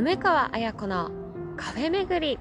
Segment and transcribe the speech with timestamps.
[0.00, 1.10] 梅川綾子の
[1.58, 2.38] カフェ巡り。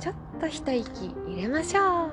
[0.00, 2.12] ちょっと一息入れましょう。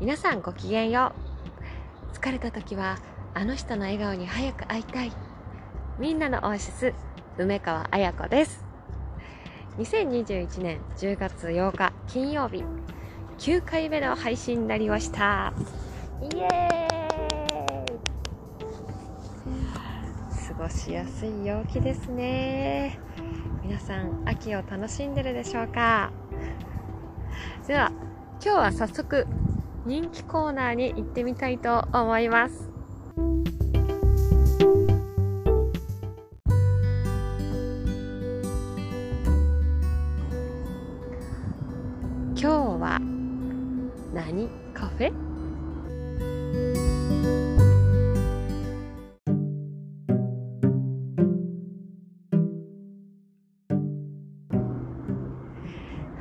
[0.00, 1.12] 皆さんごきげんよ
[2.12, 2.16] う。
[2.16, 2.98] 疲れた時は
[3.34, 5.12] あの人の笑顔に早く会いたい。
[6.00, 6.92] みんなのオアシス
[7.38, 8.64] 梅川綾子です。
[9.78, 12.64] 2021年10月8日金曜日。
[13.38, 15.52] 9回目の配信になりました。
[16.22, 16.94] イエーイ。
[20.48, 22.98] 過ごしやすい陽気ですね。
[23.62, 26.12] 皆さん秋を楽しんでるでしょうか？
[27.66, 27.90] では
[28.42, 29.26] 今日は早速
[29.84, 32.63] 人気コーナーに行ってみたいと思います。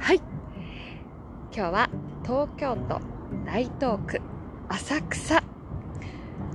[0.03, 0.21] はい。
[1.55, 1.89] 今日は
[2.23, 2.99] 東京都
[3.45, 4.19] 大東区
[4.67, 5.41] 浅草。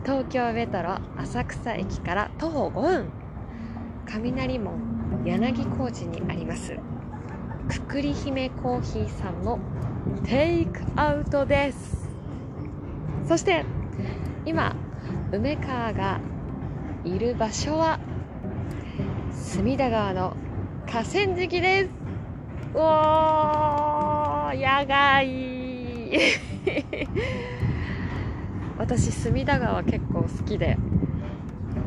[0.04, 3.08] 東京メトロ浅草駅から徒歩5分。
[4.04, 6.76] 雷門柳小路にあります。
[7.70, 9.58] くくり姫コーヒーさんの
[10.26, 12.10] テイクアウトです。
[13.26, 13.64] そして
[14.44, 14.76] 今
[15.32, 16.20] 梅川が
[17.02, 17.98] いる場所は
[19.32, 20.36] 隅田川の
[20.84, 21.97] 河川敷です。
[22.74, 25.28] おー野外
[28.78, 30.76] 私隅田川結構好きで、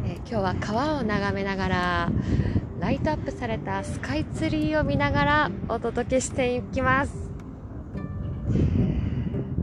[0.05, 2.11] えー、今日は川を眺めながら
[2.79, 7.29] ライトアップされたスカイツリーを見ながらお届けしていきます。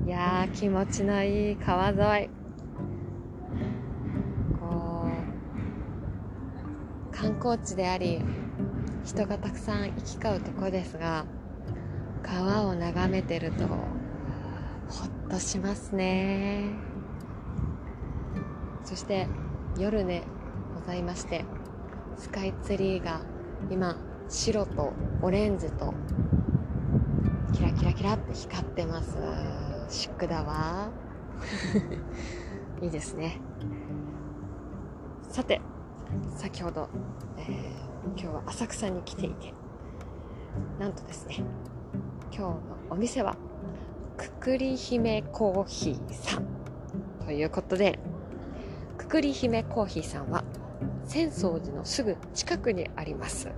[0.06, 2.28] いやー気持ちのいい川沿い。
[4.60, 5.08] こ
[7.12, 8.22] う観光地であり
[9.08, 11.24] 人がたくさん行き交うとこですが
[12.22, 13.76] 川を眺めてるとほ
[15.06, 16.68] っとしますね。
[18.84, 19.26] そして
[19.78, 20.24] 夜ね
[20.74, 21.46] ございまして
[22.18, 23.22] スカイツリーが
[23.70, 23.96] 今
[24.28, 24.92] 白と
[25.22, 25.94] オレンジと
[27.54, 29.16] キラキラキラって光ってます。
[29.88, 30.90] シックだわ
[32.82, 33.40] いいですね。
[35.30, 35.62] さて
[36.36, 36.90] 先ほど、
[37.38, 39.52] えー、今日は浅草に来ていて
[40.78, 41.36] なんとですね
[42.30, 42.60] 今日の
[42.90, 43.36] お店は
[44.16, 46.44] くくり姫コーヒーさん。
[47.24, 47.98] ということで
[48.96, 50.44] くくり姫コーヒーさんは
[51.06, 53.48] 浅草寺のすぐ近くにあります。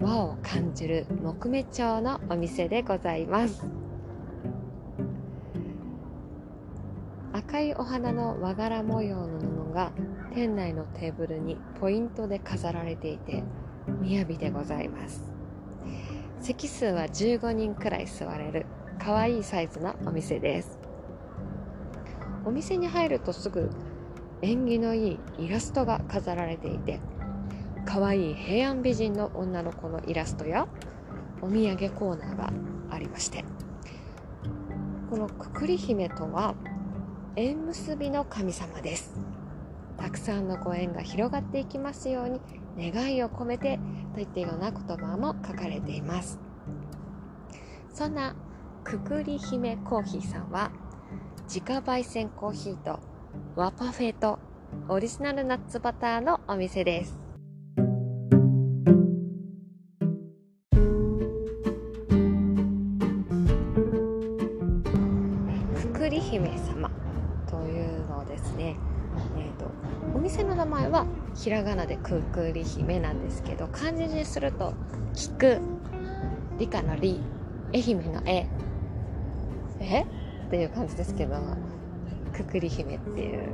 [0.00, 3.85] 和を感じる木目調のお店でございます。
[7.48, 9.92] 赤いお花の和柄模様の布が
[10.34, 13.44] 店内のテーブルにポイントで飾られていて
[13.86, 15.22] 雅でございます。
[16.40, 18.66] 席数は15人くらい座れる
[18.98, 20.80] 可愛いいサイズのお店です。
[22.44, 23.70] お店に入るとすぐ
[24.42, 27.00] 縁起のいいイラストが飾られていて
[27.84, 30.66] 可愛い平安美人の女の子のイラストや
[31.40, 32.52] お土産コーナーが
[32.90, 33.44] ありまして。
[35.08, 36.56] このくくり姫とは
[37.38, 39.12] 縁結びの神様です。
[39.98, 42.40] たくさんのご縁が広がっていきますように
[42.92, 43.78] 願いを込めて
[44.14, 46.38] といったような言葉も書かれています。
[47.92, 48.34] そんな
[48.84, 50.70] くくり姫コーヒーさんは
[51.42, 53.00] 自家焙煎コーヒーと
[53.54, 54.38] 和パフェと
[54.88, 57.25] オリジナルナッツバターのお店です。
[71.46, 74.74] ひらがなでくくり姫なんですけど漢字にすると
[75.14, 75.60] 「聞く」
[76.58, 77.20] 理科の「理」
[77.72, 78.48] 愛媛の「え」
[79.78, 80.06] えっ
[80.50, 81.36] ていう感じですけど
[82.32, 83.48] くくり姫っていう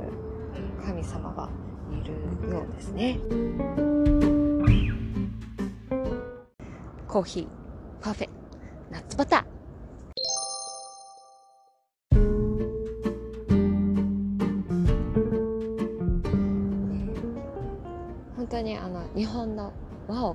[0.83, 1.47] 神様が
[1.91, 3.19] いるようですね。
[7.07, 7.47] コーヒー
[8.03, 8.29] パフェ
[8.89, 9.52] ナッツバター。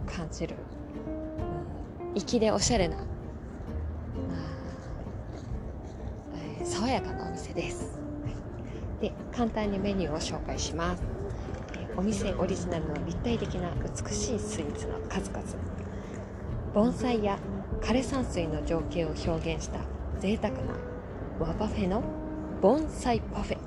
[0.08, 0.56] 感じる、
[2.14, 2.96] うん、粋でおしゃれな、
[6.60, 7.98] えー、爽やかなお店です。
[9.00, 11.02] で簡単にメニューを紹介します。
[11.96, 15.42] お店オリジナルの立体的な美しいスイーツの数々。
[16.74, 17.38] 盆栽や
[17.80, 19.80] 枯山水の情景を表現した
[20.20, 20.60] 贅沢な
[21.40, 22.02] 和パフェの
[22.60, 23.58] 盆栽パフェ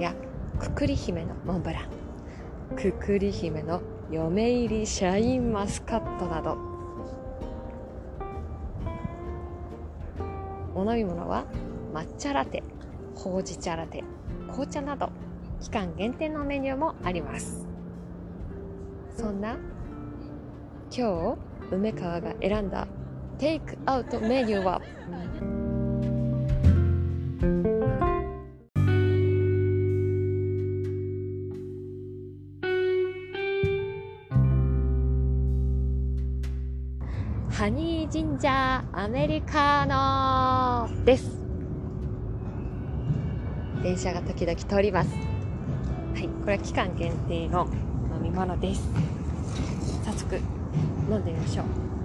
[0.00, 0.14] や
[0.58, 2.76] くくり姫のモンブラン。
[2.76, 6.56] くくり姫の嫁入りシャインマスカットなど。
[10.74, 11.44] お飲み物は
[11.92, 12.62] 抹茶ラテ
[13.14, 14.04] ほうじ茶ラテ
[14.46, 15.10] 紅茶など
[15.60, 17.66] 期間限定のメニューもあります。
[19.16, 19.56] そんな
[20.90, 21.36] 今
[21.70, 22.88] 日梅川が選んだ
[23.36, 24.80] テイクアウトメニューは？
[37.58, 41.28] ハニージンジャーアメリカーノです。
[43.82, 45.10] 電車が時々通ります。
[45.10, 47.66] はいこれは期間限定の
[48.14, 48.88] 飲み物です。
[50.04, 50.36] 早速
[51.10, 51.97] 飲んでみましょう。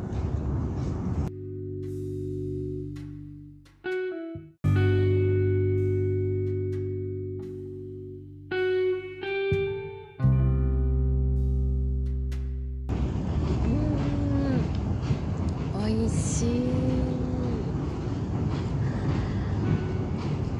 [16.33, 16.35] あ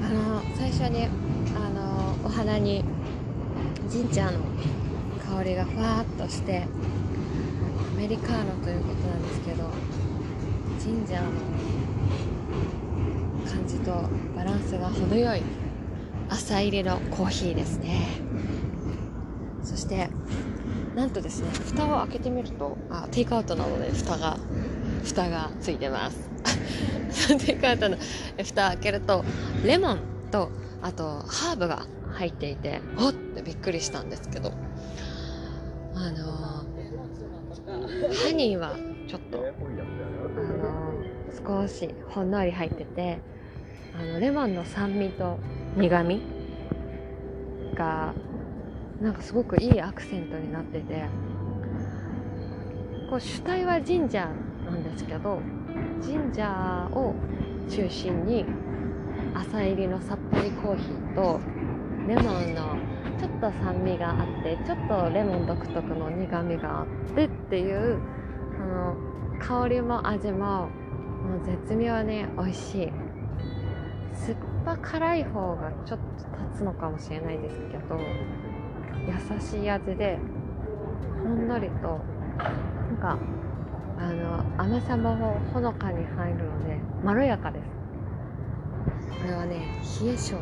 [0.08, 1.08] の最初に
[1.56, 2.84] あのお花に
[3.90, 4.42] ジンジャーの
[5.36, 6.68] 香りがふわっとして
[7.96, 9.72] アメリカーノということなんですけど
[10.80, 11.31] ジンジャーの
[13.50, 15.42] 感じとバランスが程よい
[16.30, 18.22] 朝入りのコーヒーですね。
[19.64, 20.08] そして
[20.96, 24.38] なんとですね蓋を開けてみるとあテイクアウトなので蓋が。
[25.04, 26.30] 蓋がついてます。
[27.46, 27.98] テイクアウトの？
[28.44, 29.24] 蓋開けると
[29.64, 30.00] レモン
[30.32, 30.50] と
[30.82, 34.52] あとハーブが入っていておってびっくりしたんですけど。
[35.96, 36.24] あの
[37.66, 38.76] ハニーは
[39.08, 39.42] ちょっとあ
[41.48, 43.20] の少しほんのり入ってて
[43.96, 45.38] あのレモンの酸味と
[45.78, 46.22] 苦味
[47.76, 48.14] が
[49.02, 51.06] なんかすごくいいアクセントになってて
[53.10, 54.28] こう主体はジンジャー
[54.65, 55.39] なんですけど
[56.01, 57.15] ジンジャーを
[57.69, 58.45] 中心に
[59.33, 61.39] 朝入りのさっぱりコーヒーと
[62.07, 62.77] レモンの
[63.18, 68.00] ちょっと酸味があってちょっとレモン独特の苦みがあってっていう
[68.60, 68.95] あの
[69.39, 72.92] 香りも味ももう絶妙に美味しい。
[74.13, 78.00] 酸っぱ辛い方がちょっと立つのかもしれないですけど
[79.07, 80.19] 優しい味で
[81.24, 82.00] ほんのりと
[82.88, 83.18] なんか
[84.04, 87.66] あの甘さもほのかに入るのでまろやかです。
[89.22, 89.56] これはね
[90.02, 90.42] 冷え性の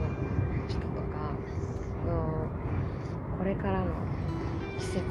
[0.68, 1.04] 人とか
[2.08, 2.48] の
[3.38, 3.86] これからの
[4.80, 5.10] 季節にと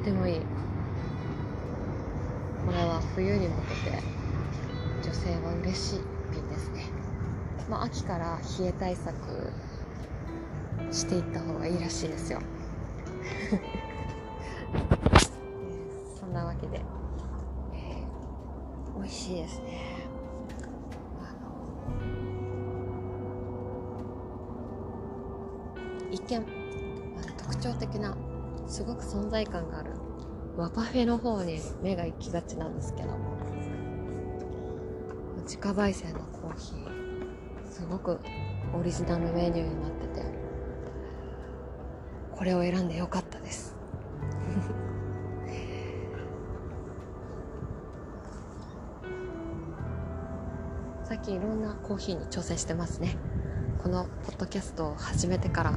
[0.00, 0.40] ってもいい。
[2.64, 3.54] これは冬に向
[3.84, 4.02] けて
[5.02, 6.00] 女性は嬉しい
[6.32, 6.86] 瓶ですね、
[7.68, 9.12] まあ、秋から冷え対策
[10.92, 12.40] していった方がいいらしいですよ。
[16.20, 16.80] そんなわけで、
[19.02, 19.92] 美味しいですね。
[26.12, 26.46] 一見
[27.36, 28.16] 特徴的な
[28.66, 29.90] すごく存在感がある
[30.56, 33.18] 和パフェの方に目が行きがちなんですけども
[35.38, 38.20] 自家焙煎のコーヒーすごく
[38.74, 40.22] オリジナルメニューになってて
[42.30, 43.38] これを選んでよかった
[51.12, 53.18] 最近いろんなコーヒーに挑戦してますね。
[53.82, 55.74] このポッドキャストを始めてから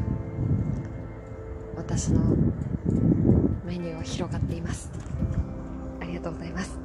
[1.75, 2.21] 私の
[3.65, 4.89] メニューは広がっています。
[5.99, 6.79] ありがとうございます。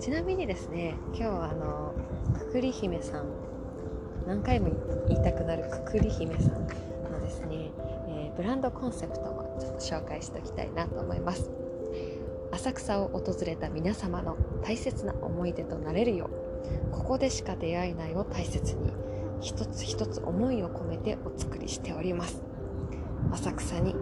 [0.00, 1.94] ちなみにですね今日はあの
[2.36, 3.26] くくり姫さん
[4.26, 4.70] 何回も
[5.06, 6.66] 言いたくなるくくり姫さん
[7.12, 11.50] のですね、ー、ブランドコンセプトもちょっと紹介しておきたいなと思います。
[12.52, 16.48] 浅草を訪れた皆様の大切な思い出となれるよう
[16.90, 18.90] ここでしか出会えないを大切に
[19.40, 22.42] 一つ一つ思いを込めてお作りしております。
[23.32, 23.94] 浅草に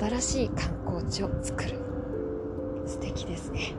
[0.00, 1.78] 新しい観光地を作る。
[2.86, 3.74] 素敵ですね。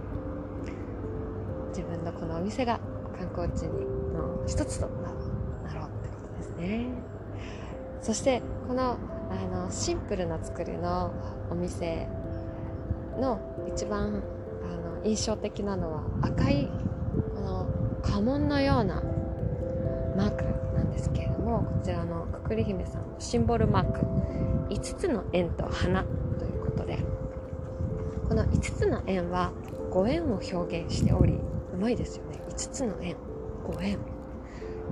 [1.70, 2.80] 自分のこのお店が
[3.18, 5.12] 観光地の一つとな
[5.74, 6.88] ろうってことですね。
[8.02, 8.98] そしてこの
[9.34, 11.12] あのシンプルな作りの
[11.50, 12.08] お店
[13.20, 14.24] の一番
[14.64, 16.70] あの印象的なのは赤い
[17.36, 17.68] この
[18.02, 19.02] 家紋のような
[20.16, 20.44] マーク
[20.76, 24.00] なんですけれどもこちらのくくり姫さんのシンボルマーク
[24.70, 27.00] 5つの円と花ということで
[28.28, 29.52] この5つの円は
[29.92, 31.34] ご縁を表現しており
[31.74, 32.40] うまいですよね。
[32.50, 33.16] 5つの円。
[33.66, 33.98] ご縁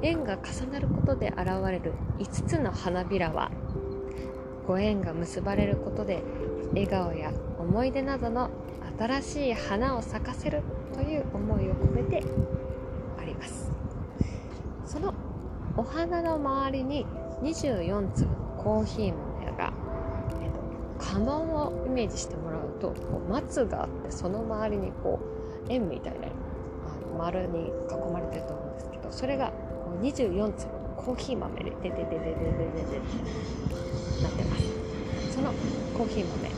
[0.02, 3.52] 縁が重なることで現れる5つの花びらは
[4.72, 6.24] ご縁が結ばれることで
[6.70, 8.50] 笑顔や思い出などの
[8.98, 10.64] 新しい花を咲かせる
[10.94, 12.24] という思いを込めて
[13.20, 13.70] あります。
[14.86, 15.14] その
[15.76, 17.06] お花の周りに
[17.42, 19.74] 24粒のコーヒー豆が、
[20.42, 25.20] えっと、家紋をイメージしてもらうとこう松があってその周りにこ
[25.68, 29.52] う円みたいなあの丸に囲まれてると思うんですけどそれが
[30.02, 33.91] 24粒のコーヒー豆ででででででででで
[34.24, 34.64] なってます。
[35.36, 35.52] その
[35.98, 36.50] コーヒー豆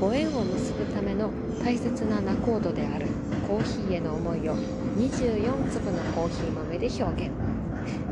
[0.00, 1.30] ご縁を結ぶための
[1.62, 3.06] 大切な仲人である
[3.46, 4.56] コーヒーへの思いを
[4.96, 7.32] 24粒のコーヒー豆で表現。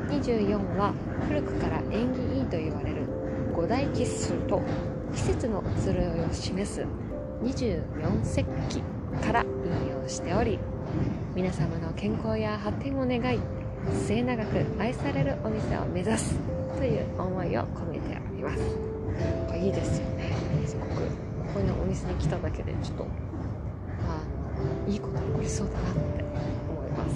[0.08, 0.92] 24は
[1.28, 3.06] 古くから縁起いいと言われる
[3.54, 4.62] 五大奇数と
[5.14, 6.86] 季節の移ろいを示す
[7.42, 8.82] 24節気
[9.24, 10.58] から引用しており
[11.34, 13.38] 皆様の健康や発展を願い
[14.06, 16.34] 末永く愛されるお店を目指す
[16.76, 19.56] という思いを込めております。
[19.56, 20.32] いいですよね。
[20.66, 20.92] すごく。
[21.48, 23.06] ここのお店に来ただけでちょっと
[24.06, 24.22] あ
[24.86, 26.00] のいいこと起こりそうだなって
[26.68, 27.14] 思います。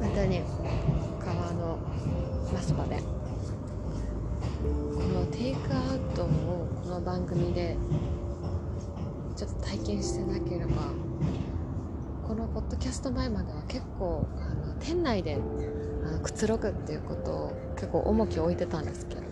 [0.00, 0.42] 本当に
[1.20, 1.78] 川の
[2.52, 3.02] マスパでこ
[5.02, 7.76] のテイクアウトをこの番組で
[9.36, 10.72] ちょっと体験してなければ
[12.26, 15.38] このポッドキャスト前までは結構あの店内で
[16.22, 19.22] くつろぐっていうことを結構重きを置いてたんですけど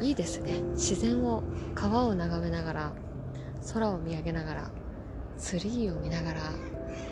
[0.00, 1.42] いいですね自然を
[1.74, 2.92] 川を眺めながら
[3.72, 4.70] 空を見上げながら
[5.38, 6.40] ツリーを見ながら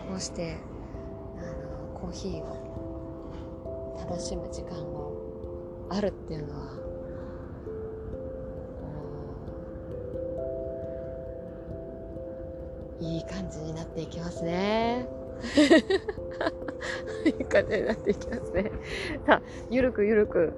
[0.09, 0.57] こうして
[1.39, 5.13] あのコーヒーを楽しむ時間も
[5.89, 6.81] あるっていうのは
[13.01, 15.20] いい感じになっていきますね。
[17.25, 18.71] いい感じになっていきますね。
[19.27, 20.53] さあ、ゆるくゆるく、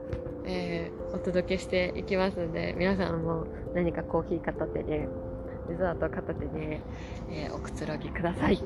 [0.44, 5.08] えー、お届けしていきますので、皆さんも何かコーヒー片手で、
[5.68, 6.80] デザート片手で、
[7.30, 8.62] えー、おくつろぎください。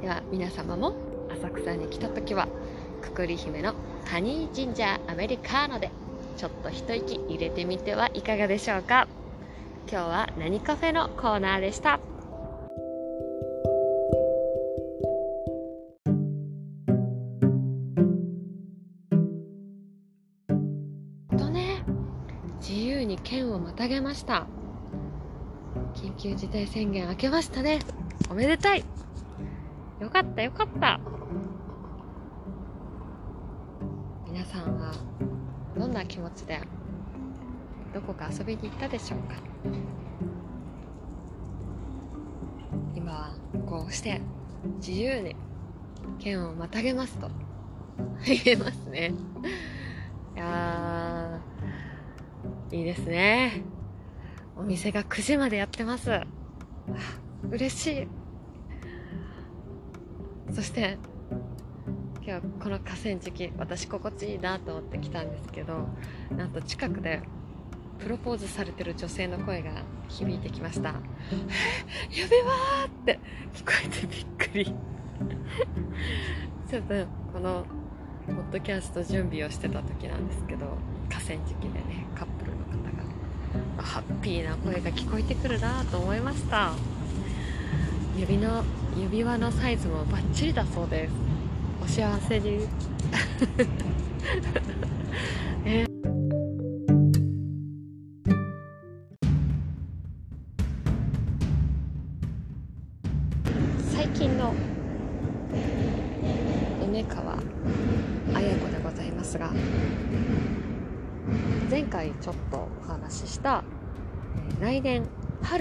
[0.00, 0.94] では、皆様も
[1.30, 2.48] 浅草に来た時は、
[3.00, 5.90] くくり姫のハニージンジャーアメリカーノで、
[6.36, 9.08] ちょっと一息入れてみてはいかがでしょうか。
[9.90, 12.11] 今日は何カフェのコーナーでした。
[24.12, 24.46] ました。
[25.94, 27.78] 緊急事態宣言明けましたね。
[28.28, 28.84] おめでたい。
[30.00, 31.00] よかったよかった。
[34.28, 34.92] 皆さんは
[35.74, 36.60] どんな気持ちで
[37.94, 39.36] どこか遊びに行ったでしょうか？
[42.94, 43.30] 今は
[43.64, 44.20] こうして
[44.76, 45.34] 自由に
[46.18, 47.30] 県をまたげますと
[48.26, 49.14] 言えますね。
[50.36, 51.40] いや
[52.70, 53.71] いいですね。
[54.56, 56.20] お店が9時までやってます。
[57.50, 58.08] 嬉しい。
[60.52, 60.98] そして
[62.24, 65.88] 今日この河川敷私心地いいなと思って来たんですけど
[66.36, 67.22] なんと近くで
[67.98, 69.70] プロポーズされてる女性の声が
[70.08, 70.96] 響いてきました「や
[72.28, 72.52] べわ!」
[72.86, 73.18] って
[73.54, 74.64] 聞こえてびっくり。
[76.68, 76.94] ちょっと
[77.32, 77.64] この
[78.26, 80.66] ポッドキャスト準備をしてた時なんですけど
[81.10, 83.01] 河川敷でねカップルの方が
[83.76, 86.72] ハッピーな声が聞こえてくるなと思いました。
[88.16, 88.64] 指の
[88.96, 91.12] 指輪のサイズもバッチリだそうです。
[91.82, 92.66] お幸せに。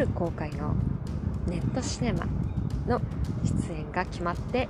[0.02, 0.74] 春公開の
[1.46, 2.26] ネットシネマ
[2.88, 3.00] の
[3.44, 4.68] 出演が決まって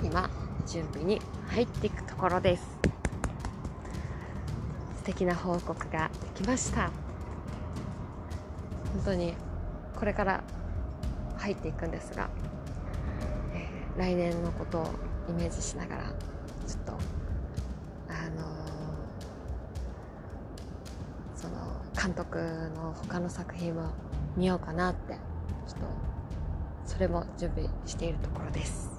[0.00, 0.30] 今
[0.64, 2.78] 準備に入っていくところです。
[4.98, 6.92] 素敵な報告ができました。
[8.92, 9.34] 本当に
[9.98, 10.44] これから
[11.38, 12.30] 入っていくんですが、
[13.52, 14.86] えー、来年のことを
[15.28, 16.02] イメージしながら
[16.68, 16.96] ちょっとあ
[18.30, 21.56] のー、その
[22.00, 22.38] 監督
[22.76, 23.90] の他の作品も
[24.40, 25.12] 見ようかなって
[25.68, 25.86] ちょっと
[26.86, 28.90] それも準備しているところです。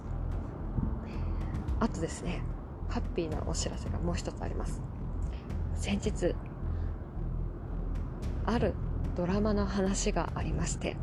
[1.79, 2.43] あとですね
[2.89, 4.79] ハッピーなお知らせがもう一つあります。
[5.73, 6.35] 先日
[8.45, 8.75] ある
[9.17, 10.95] ドラマの話がありまして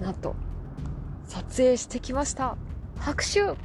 [0.00, 0.34] なんと
[1.26, 2.56] 撮影してきました。
[2.98, 3.40] 拍手。
[3.40, 3.56] やっ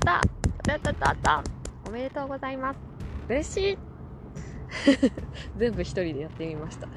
[0.00, 0.20] た。
[0.66, 1.44] やったやったやった。
[1.86, 2.78] おめでとうございます。
[3.28, 3.93] 嬉しい。
[5.56, 6.86] 全部一人でやってみました。
[6.88, 6.90] い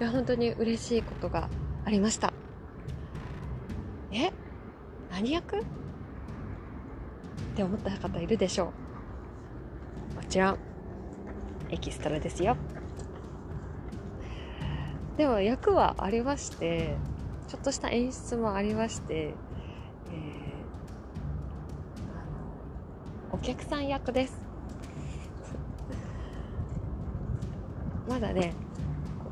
[0.00, 1.48] や本当に嬉しいことが
[1.84, 2.32] ありました。
[4.12, 4.30] え？
[5.10, 5.58] 何役？
[5.58, 5.62] っ
[7.54, 8.72] て思った方いるでしょ
[10.12, 10.16] う。
[10.16, 10.58] もちろん
[11.70, 12.56] エキストラですよ。
[15.16, 16.96] でも役はありまして
[17.48, 24.45] ちょっとした演出もありまして、えー、お客さん役です。
[28.08, 28.54] まだね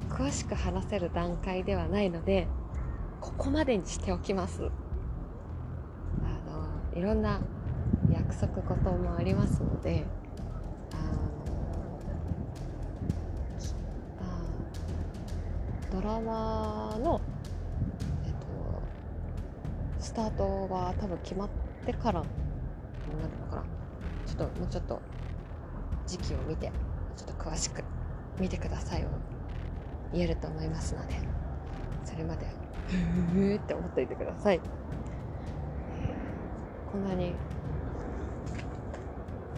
[0.09, 2.49] 詳しく話せる段階ではないので
[3.21, 4.63] ここまでにしておきます。
[4.63, 4.67] あ
[6.95, 7.41] のいろんな
[8.13, 10.05] 約束事もありますので
[15.95, 17.21] ドラマの、
[18.25, 18.37] えっと、
[20.01, 21.49] スタートが多分決まっ
[21.87, 22.27] てからに
[23.21, 23.65] なるのかな。
[24.27, 25.01] ちょっともうちょっと
[26.05, 26.73] 時期を見て
[27.17, 27.85] ちょっと詳しく
[28.39, 29.09] 見てくださいを
[30.13, 31.15] 言えると思いますので
[32.05, 32.47] それまで。
[33.33, 34.61] ふ ーって思っといてください、
[36.93, 37.35] こんなに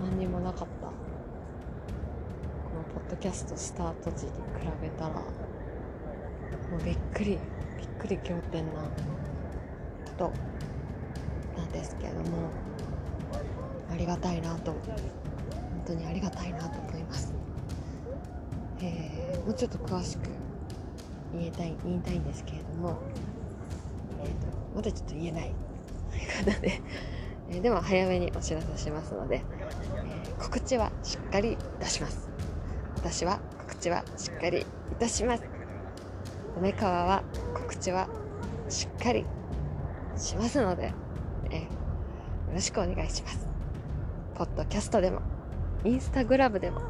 [0.01, 0.87] 何にもなかった。
[0.87, 0.93] こ
[2.77, 4.31] のポッドキャストスタート時に
[4.61, 5.23] 比べたらも
[6.81, 7.39] うびっくり
[7.79, 8.89] びっくり仰天なこ
[10.17, 10.33] と
[11.57, 12.51] なんですけれども
[13.91, 14.81] ありがたいなと本
[15.87, 17.33] 当にありがたいなと思います、
[18.81, 20.21] えー、もうちょっと詳しく
[21.35, 22.99] 言いたい言いたいんですけれども、
[24.23, 25.55] えーと、まだちょっと言えない
[26.45, 26.81] 方で、
[27.51, 29.43] えー、でも早めにお知らせしますので、
[30.05, 32.29] えー、告知はしっかりいたします
[32.97, 34.65] 私は告知はしっかりい
[34.99, 35.45] たします
[36.59, 37.23] 梅川は
[37.55, 38.09] 告知は
[38.69, 39.25] しっかり
[40.17, 40.93] しますので、
[41.51, 41.67] えよ
[42.55, 43.47] ろしくお願いします。
[44.35, 45.21] ポッドキャストでも、
[45.85, 46.81] インスタグラムでも、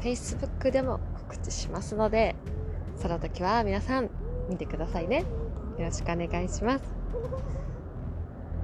[0.00, 0.98] フェイスブックでも
[1.34, 2.36] 告知しますので、
[2.96, 4.08] その時は皆さん
[4.48, 5.24] 見てくださいね。
[5.78, 6.84] よろしくお願いします。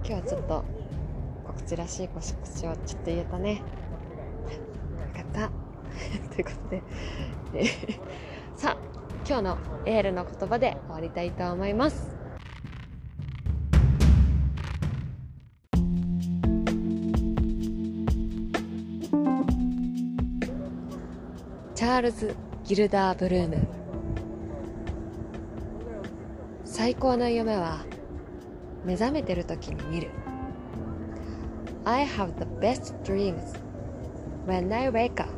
[0.05, 0.65] 今日はちょっと
[1.47, 2.31] 告知らしい告知
[2.69, 3.57] をちょっと言えたね。
[3.57, 3.63] よ
[5.15, 5.51] かった。
[6.33, 7.67] ということで、
[8.55, 8.77] さあ、
[9.27, 12.17] 今日のエールの言葉で終わりたいと思います
[21.75, 22.37] チャールズ・
[22.71, 23.67] ギルダー・ブルーム。
[26.65, 27.85] 最高の夢は
[28.85, 30.11] 目覚めてる時に見る。
[31.85, 33.59] I have the best dreams
[34.47, 35.29] when I wake up.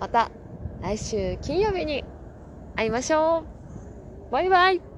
[0.00, 0.30] また
[0.80, 2.04] 来週金曜日に
[2.74, 3.44] 会いましょ
[4.28, 4.32] う。
[4.32, 4.91] バイバイ。